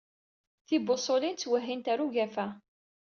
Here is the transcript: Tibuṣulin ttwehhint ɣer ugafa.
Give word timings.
Tibuṣulin 0.67 1.35
ttwehhint 1.37 1.89
ɣer 1.91 1.99
ugafa. 2.05 2.47